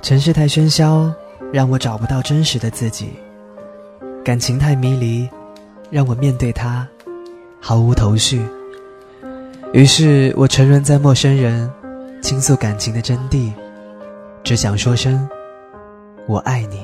[0.00, 1.12] 城市太喧嚣，
[1.52, 3.08] 让我找不到真实的自己；
[4.24, 5.28] 感情太迷离，
[5.90, 6.86] 让我面对它
[7.60, 8.40] 毫无头绪。
[9.72, 11.70] 于是我沉沦在陌生人，
[12.22, 13.52] 倾诉感情的真谛，
[14.42, 15.28] 只想说声
[16.26, 16.82] “我爱你”。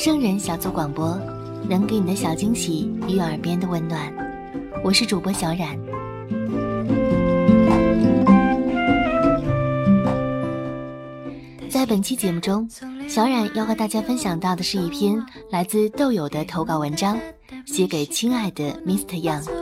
[0.00, 1.14] 圣人小组广播，
[1.68, 4.10] 能给你的小惊喜与耳边的温暖。
[4.82, 5.78] 我是主播小冉。
[11.68, 12.66] 在本期节目中，
[13.10, 17.18] 小冉要和大家分享到的是一篇来自豆友的投稿文章，
[17.66, 19.20] 写给亲爱的 Mr.
[19.22, 19.59] Young。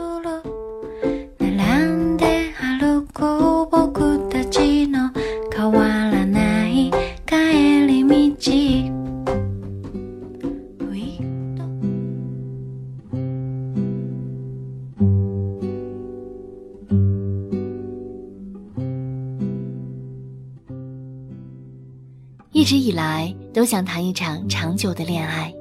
[22.69, 25.51] 一直以来都想谈一场长久的恋爱，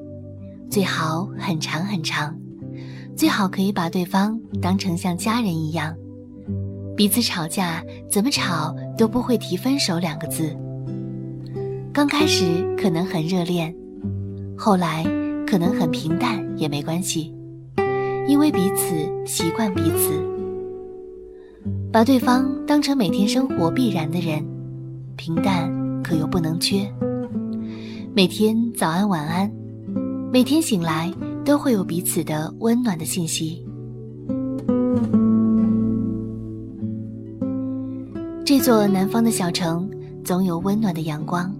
[0.71, 2.37] 最好很长很长，
[3.17, 5.97] 最好可以把对方当成像家人一样，
[6.95, 10.55] 彼此吵架怎么吵都不会提分手两个字。
[11.95, 12.45] 刚开始
[12.77, 13.75] 可能很热恋，
[14.55, 15.03] 后来
[15.47, 17.35] 可能很平淡也没关系，
[18.27, 20.13] 因为彼此习惯彼此，
[21.91, 24.45] 把对方当成每天生活必然的人，
[25.17, 25.88] 平淡。
[26.09, 26.91] 可又不能缺。
[28.15, 29.53] 每天早安晚安，
[30.33, 31.13] 每天醒来
[31.45, 33.63] 都会有彼此的温暖的信息。
[38.43, 39.89] 这座南方的小城
[40.25, 41.55] 总有温暖的阳光，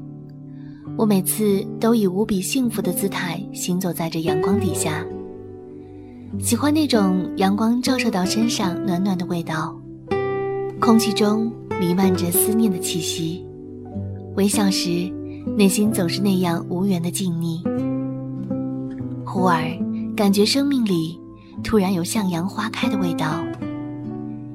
[0.97, 5.05] 我每次都以无比幸福的姿态行走在这阳光底下。
[6.39, 9.79] 喜欢那种阳光照射到身上暖暖的味道，
[10.81, 13.45] 空气中弥漫着思念的气息。
[14.39, 15.13] 微笑时，
[15.57, 17.61] 内心总是那样无缘的静谧。
[19.27, 19.65] 忽而
[20.15, 21.21] 感觉生命里
[21.65, 23.27] 突然有向阳花开的味道，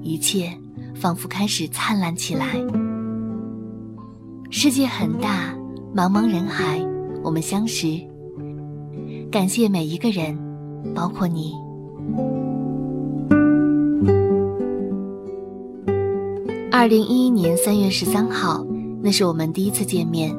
[0.02, 0.50] 一切
[0.96, 2.56] 仿佛开始灿烂起来。
[4.50, 5.54] 世界很大，
[5.94, 6.80] 茫茫人海，
[7.22, 8.00] 我们相识。
[9.30, 10.34] 感谢每一个人，
[10.96, 11.52] 包括你。
[16.72, 18.66] 二零一一年三月十三号。
[19.06, 20.34] 那是我们第一次见面，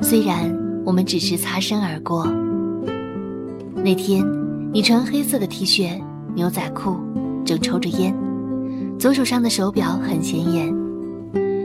[0.00, 2.24] 虽然我们只是擦身而过。
[3.74, 4.24] 那天，
[4.72, 6.00] 你穿黑色的 T 恤、
[6.32, 6.94] 牛仔裤，
[7.44, 8.14] 正抽着烟，
[9.00, 10.72] 左手上的手表很显眼。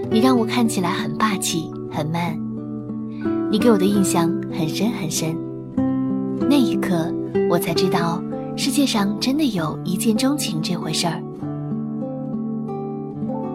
[0.10, 2.42] 你让我看起来很霸气、很 man，
[3.52, 5.38] 你给我的印象很深很深。
[6.50, 7.14] 那一刻，
[7.48, 8.20] 我才知道
[8.56, 11.22] 世界上真的有一见钟情这回事儿。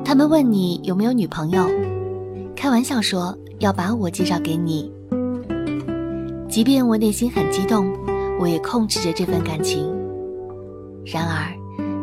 [0.04, 1.66] 他们问你有没有女朋友？
[2.62, 4.88] 开玩笑说要把我介绍给你，
[6.48, 7.92] 即便我内心很激动，
[8.38, 9.92] 我也控制着这份感情。
[11.04, 11.52] 然而，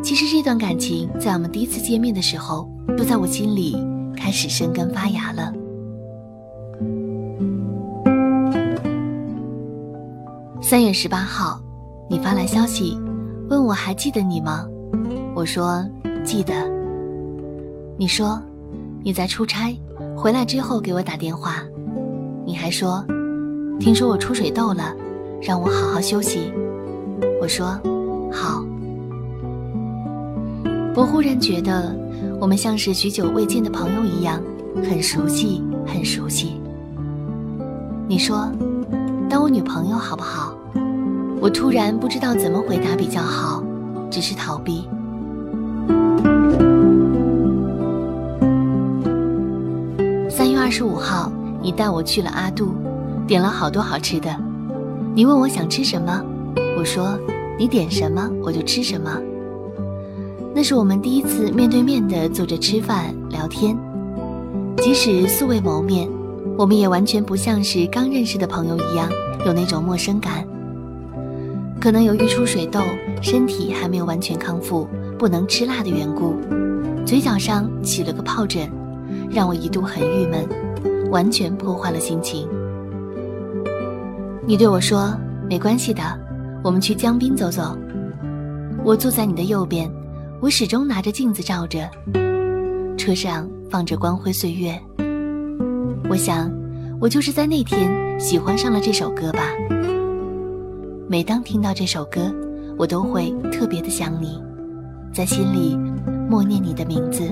[0.02, 3.74] 其实这段感情在我们第一次见面的时候，就在我心里
[4.14, 5.50] 开始生根发芽了。
[10.60, 11.58] 三月十八号，
[12.06, 13.00] 你发来消息，
[13.48, 14.68] 问我还记得你吗？
[15.34, 15.82] 我说
[16.22, 16.52] 记得。
[17.96, 18.38] 你说
[19.02, 19.74] 你在出差。
[20.20, 21.64] 回来之后给我打电话，
[22.44, 23.02] 你还说，
[23.78, 24.94] 听说我出水痘了，
[25.40, 26.52] 让我好好休息。
[27.40, 27.68] 我说
[28.30, 28.62] 好。
[30.94, 31.96] 我忽然觉得，
[32.38, 34.42] 我们像是许久未见的朋友一样，
[34.86, 36.60] 很熟悉，很熟悉。
[38.06, 38.52] 你说，
[39.26, 40.54] 当我女朋友好不好？
[41.40, 43.64] 我突然不知道怎么回答比较好，
[44.10, 44.86] 只是逃避。
[50.80, 51.30] 十五号，
[51.60, 52.72] 你带我去了阿杜，
[53.26, 54.34] 点了好多好吃的。
[55.14, 56.24] 你问我想吃什么，
[56.78, 57.18] 我说
[57.58, 59.20] 你点什么我就吃什么。
[60.54, 63.76] 那是我们第一次面对面的坐着吃饭聊天，
[64.78, 66.08] 即使素未谋面，
[66.56, 69.06] 我们也完全不像是刚认识的朋友一样
[69.44, 70.46] 有那种陌生感。
[71.78, 72.80] 可能由于出水痘，
[73.20, 74.88] 身体还没有完全康复，
[75.18, 76.36] 不能吃辣的缘故，
[77.04, 78.66] 嘴角上起了个疱疹。
[79.28, 80.48] 让我一度很郁闷，
[81.10, 82.48] 完全破坏了心情。
[84.46, 85.14] 你对我说
[85.48, 86.02] ：“没关系的，
[86.64, 87.76] 我们去江滨走走。”
[88.82, 89.90] 我坐在你的右边，
[90.40, 91.88] 我始终拿着镜子照着。
[92.96, 94.72] 车上放着《光辉岁月》，
[96.08, 96.50] 我想，
[97.00, 99.42] 我就是在那天喜欢上了这首歌吧。
[101.08, 102.32] 每当听到这首歌，
[102.78, 104.42] 我都会特别的想你，
[105.12, 105.76] 在心里
[106.28, 107.22] 默念你的名字。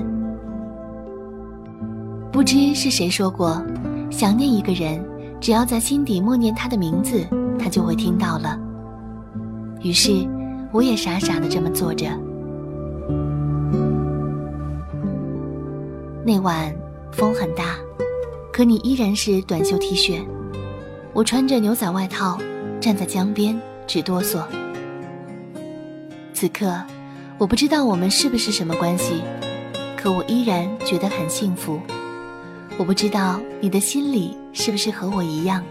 [2.31, 3.63] 不知是谁说过，
[4.09, 5.03] 想念一个人，
[5.39, 7.25] 只要在心底默念他的名字，
[7.57, 8.59] 他就会听到了。
[9.81, 10.27] 于是。
[10.71, 12.05] 我也傻傻的这么做着。
[16.23, 16.71] 那晚
[17.11, 17.75] 风很大，
[18.53, 20.23] 可你依然是短袖 T 恤。
[21.11, 22.37] 我穿着牛仔外套
[22.79, 24.43] 站在江边，直哆嗦。
[26.35, 26.71] 此刻，
[27.39, 29.23] 我不知道我们是不是什么关系，
[29.97, 31.79] 可我依然觉得很幸福。
[32.79, 35.61] 我不知道你的心里是不是和我一样。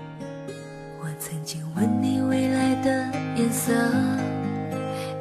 [1.00, 3.72] 我曾经问你未来的颜色。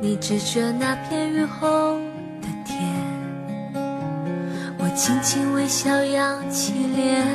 [0.01, 1.97] 你指着那片雨后
[2.41, 2.77] 的天，
[4.77, 7.25] 我轻轻微笑，扬起脸，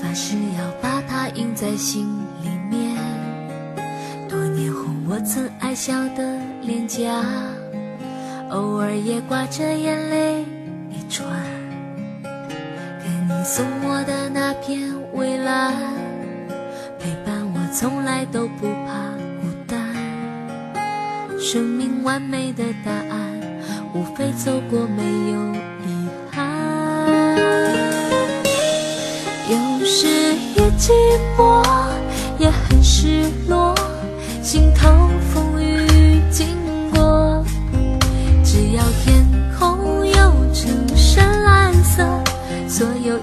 [0.00, 2.08] 发誓要把它印在心
[2.42, 2.96] 里面。
[4.28, 7.24] 多年后，我曾爱笑的脸颊，
[8.50, 10.44] 偶尔也挂着眼泪
[13.98, 14.78] 我的那片
[15.12, 15.74] 蔚蓝，
[17.00, 18.92] 陪伴我，从来都不怕
[19.42, 19.76] 孤单。
[21.36, 23.32] 生命完美的答案，
[23.92, 25.02] 无非走过没
[25.32, 25.52] 有
[25.84, 27.36] 遗憾。
[29.50, 30.06] 有时
[30.54, 30.92] 也寂
[31.36, 31.66] 寞，
[32.38, 33.74] 也很失落，
[34.44, 34.88] 心头
[35.34, 36.46] 风雨经
[36.94, 37.44] 过。
[38.44, 39.26] 只要天
[39.58, 40.14] 空有
[40.54, 42.06] 成深蓝色，
[42.68, 43.18] 所有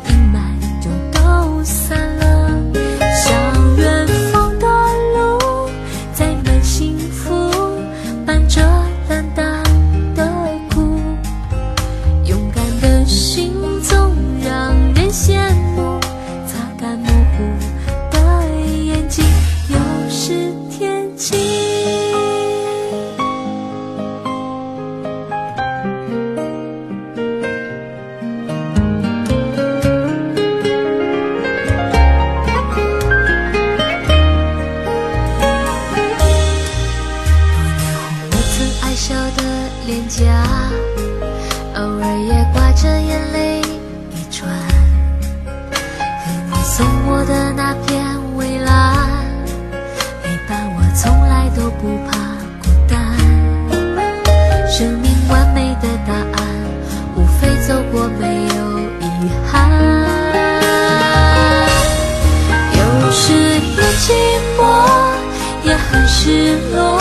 [65.92, 67.00] 很失落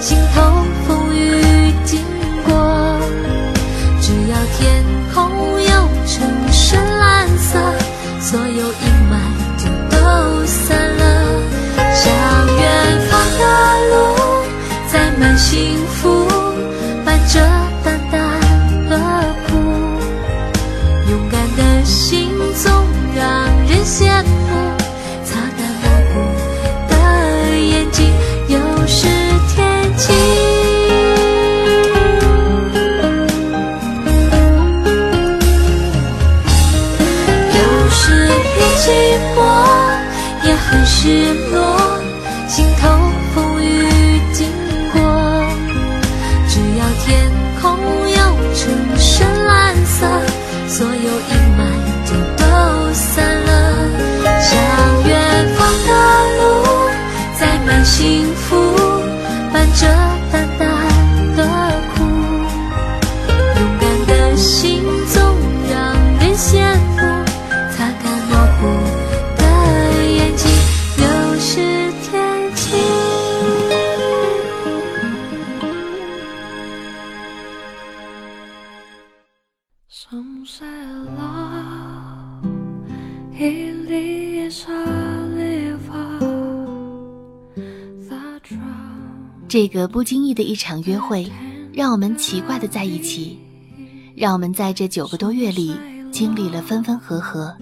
[0.00, 0.45] 心痛
[38.78, 38.90] 寂
[39.34, 39.38] 寞
[40.44, 41.98] 也很失落，
[42.46, 42.88] 心头
[43.34, 44.46] 风雨经
[44.92, 45.00] 过，
[46.46, 47.30] 只要天
[47.60, 47.64] 空
[48.10, 48.16] 有
[48.54, 48.60] 成
[48.98, 50.06] 深蓝色，
[50.68, 51.60] 所有阴霾
[52.04, 52.44] 就都
[52.92, 53.50] 散了，
[54.40, 54.52] 向
[55.08, 55.14] 远
[55.56, 55.90] 方的
[56.38, 56.44] 路，
[57.38, 58.54] 载满幸福，
[59.52, 60.15] 伴着。
[89.48, 91.30] 这个不经意的一场约会，
[91.72, 93.38] 让我们奇怪的在一起，
[94.16, 95.76] 让我们在这九个多月里
[96.10, 97.54] 经历了分分合合，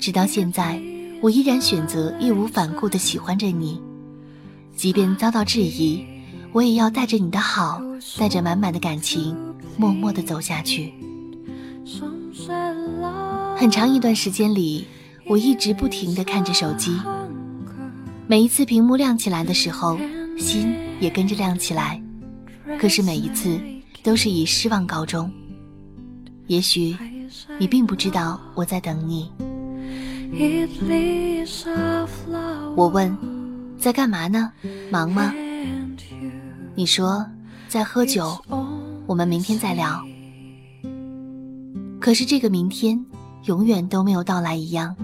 [0.00, 0.80] 直到现在，
[1.20, 3.80] 我依然选择义无反顾的喜欢着你，
[4.74, 6.02] 即便遭到质疑，
[6.52, 7.82] 我也要带着你的好，
[8.18, 9.36] 带着满满的感情，
[9.76, 10.94] 默默的走下去。
[13.56, 14.86] 很长一段时间里，
[15.26, 16.96] 我一直不停的看着手机。
[18.26, 19.98] 每一次屏幕亮起来的时候，
[20.36, 22.00] 心也跟着亮起来。
[22.78, 23.60] 可是每一次
[24.02, 25.30] 都是以失望告终。
[26.46, 26.96] 也许
[27.58, 29.30] 你并不知道我在等你。
[32.74, 33.16] 我问，
[33.78, 34.50] 在干嘛呢？
[34.90, 35.32] 忙吗？
[36.74, 37.24] 你说
[37.68, 38.36] 在喝酒。
[39.06, 40.02] 我们明天再聊。
[42.00, 43.04] 可是这个明天
[43.44, 44.96] 永远都没有到来一样，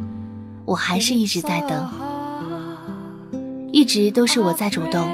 [0.65, 1.91] 我还是一直在等，
[3.73, 5.09] 一直都是我在主动。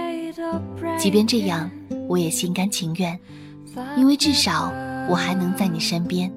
[0.99, 1.71] 即便这样，
[2.09, 3.19] 我也心甘情愿，
[3.97, 4.73] 因为至少
[5.09, 6.33] 我还能在你身边。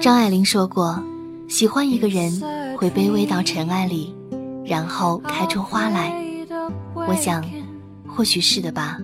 [0.00, 1.02] 张爱玲说过，
[1.48, 2.30] 喜欢一个人
[2.76, 4.14] 会卑微到尘埃里，
[4.64, 6.12] 然后开出花来。
[6.94, 7.44] 我想，
[8.06, 8.98] 或许是的吧。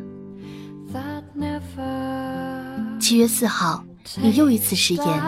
[3.01, 3.83] 七月四号，
[4.21, 5.23] 你又一次食言，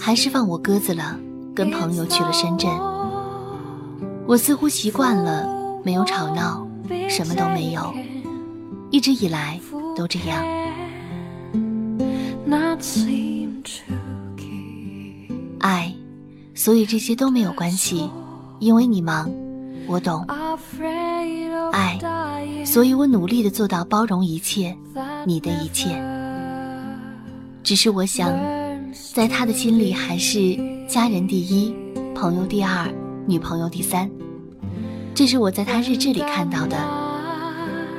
[0.00, 1.18] 还是放我鸽子了，
[1.54, 2.70] 跟朋友去了深圳。
[4.32, 5.46] 我似乎习惯了
[5.84, 6.66] 没有吵闹，
[7.06, 7.94] 什么都没有，
[8.90, 9.60] 一直以来
[9.94, 10.42] 都这样。
[15.58, 15.94] 爱，
[16.54, 18.10] 所以这些都没有关系，
[18.58, 19.30] 因为你忙，
[19.86, 20.24] 我懂。
[21.70, 21.98] 爱，
[22.64, 24.74] 所以我努力的做到包容一切，
[25.26, 26.02] 你的一切。
[27.62, 28.32] 只是我想，
[29.12, 30.56] 在他的心里还是
[30.88, 31.74] 家人第一，
[32.14, 32.88] 朋友第二，
[33.26, 34.10] 女朋友第三。
[35.14, 36.76] 这是我在他日志里看到的。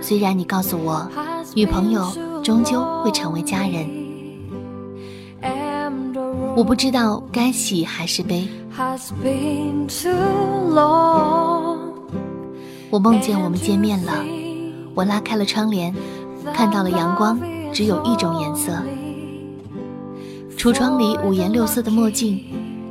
[0.01, 1.10] 虽然你告诉我，
[1.55, 2.12] 女朋友
[2.43, 3.88] 终究会成为家人，
[6.55, 8.48] 我不知道该喜还是悲。
[12.89, 14.13] 我梦见我们见面了，
[14.93, 15.93] 我拉开了窗帘，
[16.53, 17.39] 看到了阳光
[17.72, 18.72] 只有一种颜色。
[20.58, 22.43] 橱窗里五颜六色的墨镜，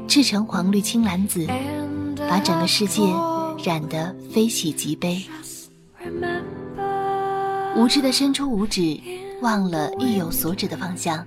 [0.09, 1.47] 赤橙黄绿青蓝紫，
[2.29, 3.02] 把整个世界
[3.62, 5.23] 染得非喜即悲。
[7.76, 9.00] 无知的伸出五指，
[9.40, 11.26] 忘了意有所指的方向。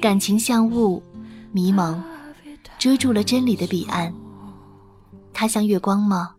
[0.00, 1.02] 感情像雾，
[1.52, 2.02] 迷蒙，
[2.78, 4.14] 遮住了真理的彼岸。
[5.32, 6.34] 它像月光吗？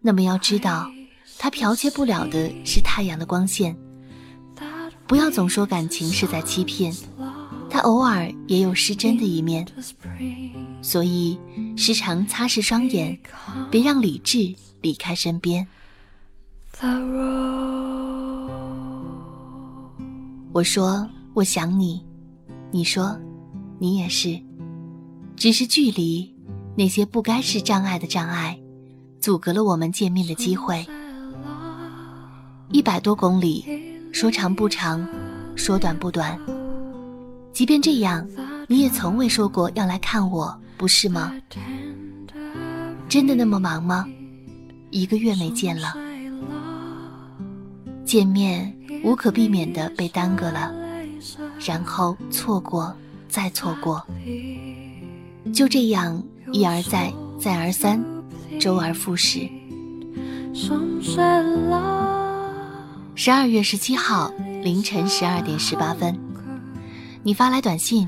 [0.00, 0.90] 那么要知道，
[1.38, 3.76] 它剽窃不了的是太阳的光线。
[5.06, 6.92] 不要总说感情是在欺骗，
[7.68, 9.66] 它偶尔也有失真的一面，
[10.80, 11.38] 所以
[11.76, 13.18] 时常擦拭双眼，
[13.70, 15.66] 别让理智离开身边。
[20.52, 22.04] 我说我想你，
[22.70, 23.18] 你说
[23.78, 24.40] 你也是，
[25.36, 26.34] 只是距离
[26.76, 28.58] 那些不该是障碍的障碍，
[29.20, 30.86] 阻隔了我们见面的机会。
[32.70, 33.64] 一百多公里。
[34.12, 35.06] 说长不长，
[35.56, 36.40] 说短不短。
[37.56, 38.28] 即便这样，
[38.68, 41.32] 你也从未说过要来看我，不是吗？
[43.08, 44.06] 真的那么忙吗？
[44.90, 45.94] 一个月没见了，
[48.04, 48.70] 见面
[49.02, 50.70] 无可避免的被耽搁了，
[51.66, 52.94] 然后错过，
[53.26, 54.04] 再错过，
[55.50, 56.22] 就这样
[56.52, 57.10] 一而再，
[57.40, 58.04] 再而三，
[58.60, 59.48] 周而复始。
[63.14, 64.30] 十二月十七号
[64.62, 66.14] 凌晨十二点十八分，
[67.26, 68.06] 你发来短信，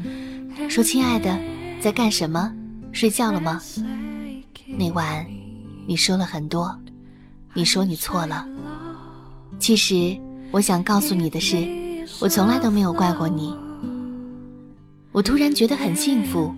[0.70, 1.36] 说：“亲爱的，
[1.80, 2.54] 在干什么？
[2.92, 3.60] 睡觉了吗？”
[4.78, 5.26] 那晚，
[5.88, 6.72] 你说了很多，
[7.52, 8.46] 你说你错了。
[9.58, 10.16] 其实，
[10.52, 11.56] 我想告诉你的是，
[12.20, 13.52] 我从来都没有怪过你。
[15.10, 16.54] 我突然觉得很幸福，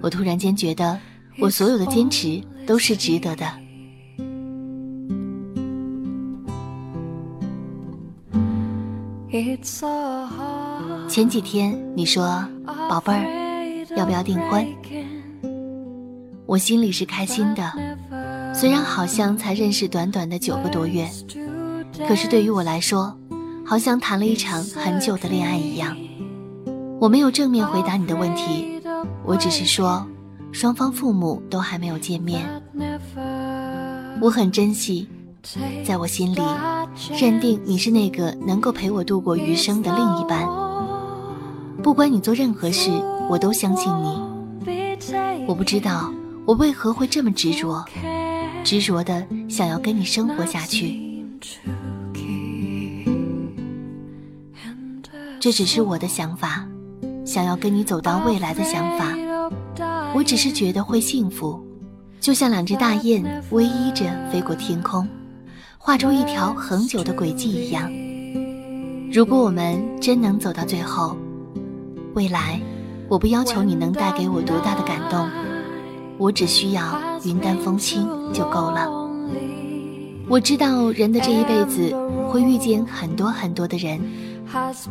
[0.00, 0.98] 我突然间觉得，
[1.40, 3.46] 我所有的坚持都是值得的。
[11.12, 12.42] 前几天你说
[12.88, 14.66] ：“宝贝儿，要不要订婚？”
[16.48, 17.70] 我心里是开心的，
[18.54, 21.06] 虽然好像才认识短短的九个多月，
[22.08, 23.14] 可是对于我来说，
[23.62, 25.94] 好像谈了一场很久的恋爱一样。
[26.98, 28.80] 我没有正面回答你的问题，
[29.26, 30.06] 我只是说，
[30.50, 32.42] 双方父母都还没有见面，
[34.18, 35.06] 我很珍惜。
[35.84, 36.40] 在我心里，
[37.20, 40.61] 认定你是那个能够陪我度过余生的另一半。
[41.82, 42.90] 不管你做任何事，
[43.28, 44.22] 我都相信你。
[45.46, 46.12] 我不知道
[46.46, 47.84] 我为何会这么执着，
[48.62, 51.00] 执着的想要跟你生活下去。
[55.40, 56.64] 这只是我的想法，
[57.24, 59.12] 想要跟你走到未来的想法。
[60.14, 61.60] 我只是觉得会幸福，
[62.20, 65.06] 就像两只大雁偎依着飞过天空。
[65.78, 67.90] 画出一条恒久的轨迹一样，
[69.12, 71.16] 如果我们真能走到最后，
[72.14, 72.60] 未来，
[73.08, 75.28] 我不要求你能带给我多大的感动，
[76.18, 78.86] 我只需要云淡风轻就够了。
[80.28, 81.94] 我知道人的这一辈子
[82.28, 84.00] 会遇见很多很多的人，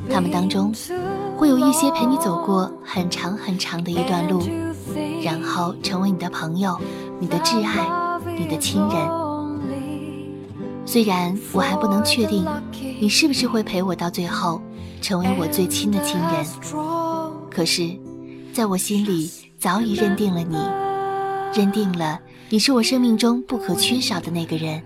[0.10, 0.74] 他们当中
[1.38, 4.42] 会有一些陪你走过很长很长的一段路，
[5.24, 6.78] 然后成为你的朋友、
[7.20, 7.88] 你的挚爱、
[8.38, 9.22] 你的亲人。
[10.86, 12.46] 虽然我还不能确定
[13.00, 14.62] 你是不是会陪我到最后，
[15.02, 16.46] 成为我最亲的亲人，
[17.52, 18.00] 可是，
[18.54, 19.30] 在我心里
[19.60, 20.58] 早已认定了你，
[21.54, 24.82] 认定了你是我生命中不可缺少的那个人。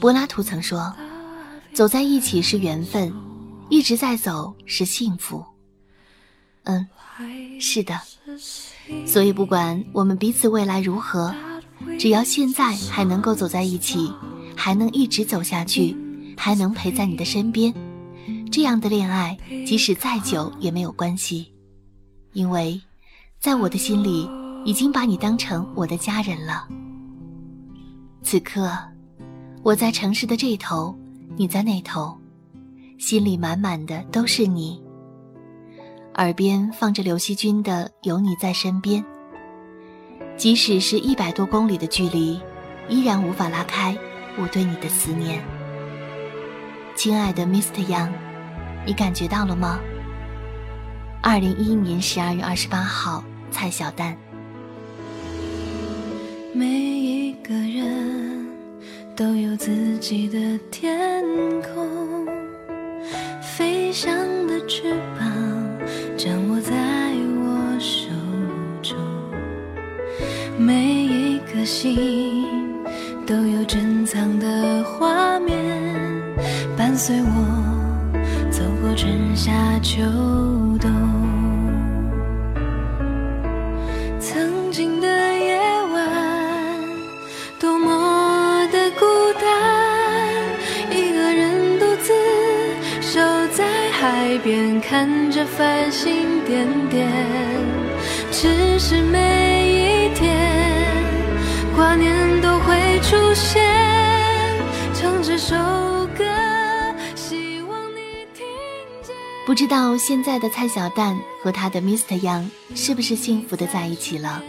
[0.00, 0.92] 柏拉图曾说
[1.72, 3.12] ：“走在一起是缘分，
[3.68, 5.44] 一直在走是幸福。”
[6.64, 6.86] 嗯，
[7.60, 8.00] 是的，
[9.06, 11.34] 所以不管我们彼此未来如何。
[11.98, 14.12] 只要现在还能够走在一起，
[14.56, 15.96] 还能一直走下去，
[16.36, 17.72] 还能陪在你的身边，
[18.50, 21.52] 这样的恋爱即使再久也没有关系，
[22.32, 22.80] 因为，
[23.38, 24.28] 在我的心里
[24.64, 26.66] 已经把你当成我的家人了。
[28.22, 28.70] 此刻，
[29.62, 30.94] 我在城市的这头，
[31.36, 32.18] 你在那头，
[32.98, 34.82] 心里满满的都是你，
[36.16, 39.02] 耳边放着刘惜君的《有你在身边》。
[40.36, 42.40] 即使是一百多公里的距离，
[42.88, 43.96] 依然无法拉开
[44.38, 45.40] 我对你的思念。
[46.96, 47.86] 亲爱的 Mr.
[47.86, 48.10] Young，
[48.86, 49.78] 你感觉到了吗？
[51.22, 54.16] 二零一一年十二月二十八号，蔡小丹。
[56.52, 58.46] 每一个人
[59.14, 61.22] 都有自己的天
[61.62, 62.26] 空，
[63.42, 64.12] 飞翔
[64.46, 65.30] 的翅膀
[66.16, 66.74] 掌握在
[67.44, 68.08] 我手
[68.82, 68.98] 中。
[70.58, 72.46] 每一颗心
[73.26, 75.56] 都有珍藏的画面，
[76.76, 77.49] 伴随我
[78.80, 80.00] 过春夏秋
[80.80, 80.90] 冬。
[84.18, 85.60] 曾经的夜
[85.92, 86.08] 晚，
[87.58, 89.04] 多么的孤
[89.38, 89.44] 单，
[90.90, 92.14] 一个人独自
[93.02, 93.20] 守
[93.52, 97.06] 在海边，看着繁星点点，
[98.32, 100.34] 只是每一天。
[101.76, 103.62] 挂念都会出现，
[109.50, 112.20] 不知道现在的蔡小蛋和他的 Mr.
[112.20, 114.40] Young 是不是幸福的在一起了？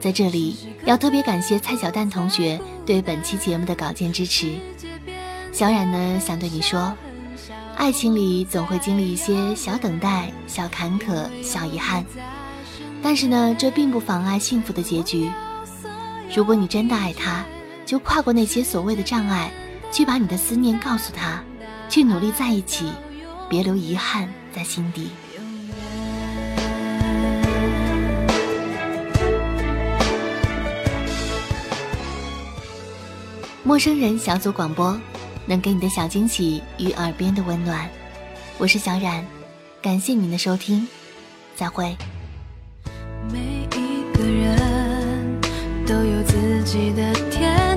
[0.00, 4.54] 在这里要特别感谢蔡小蛋同学对本期节目的稿件支持。
[5.52, 6.92] 小冉呢想对你说，
[7.76, 12.04] 爱情里总会经历一些小等待、小坎坷、小遗憾，
[13.04, 15.30] 但是呢，这并不妨碍幸福的结局。
[16.34, 17.44] 如果你真的爱他，
[17.86, 19.52] 就跨过那些所谓的障碍，
[19.92, 21.44] 去把你的思念告诉他，
[21.88, 22.90] 去努力在一起，
[23.50, 25.10] 别留遗憾在心底。
[33.64, 34.96] 陌生人小组广播，
[35.46, 37.90] 能给你的小惊喜与耳边的温暖。
[38.56, 39.26] 我是小冉，
[39.82, 40.86] 感谢您的收听，
[41.56, 41.96] 再会。
[43.32, 45.40] 每一个人
[45.88, 47.76] 都有自己的天